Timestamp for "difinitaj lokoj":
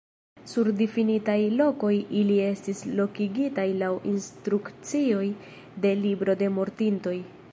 0.77-1.91